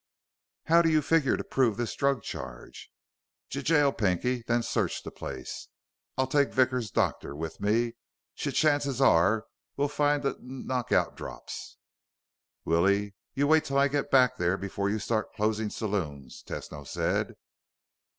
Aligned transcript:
"How 0.63 0.81
do 0.81 0.89
you 0.89 1.03
figure 1.03 1.37
to 1.37 1.43
prove 1.43 1.77
this 1.77 1.93
drug 1.95 2.23
charge?" 2.23 2.91
"J 3.51 3.61
jail 3.61 3.93
Pinky, 3.93 4.41
then 4.47 4.63
search 4.63 5.03
the 5.03 5.11
place. 5.11 5.67
I'll 6.17 6.25
take 6.25 6.51
Vickers' 6.55 6.89
doctor 6.89 7.35
with 7.35 7.61
me. 7.61 7.97
Ch 8.35 8.51
chances 8.51 8.99
are 8.99 9.45
we'll 9.77 9.89
find 9.89 10.23
the 10.23 10.33
kn 10.33 10.65
knockout 10.65 11.15
drops." 11.15 11.77
"Willie, 12.65 13.13
you 13.35 13.45
wait 13.45 13.63
till 13.63 13.77
I 13.77 13.87
get 13.87 14.09
back 14.09 14.37
there 14.37 14.57
before 14.57 14.89
you 14.89 14.97
start 14.97 15.33
closing 15.35 15.69
saloons," 15.69 16.41
Tesno 16.47 16.83
said. 16.87 17.35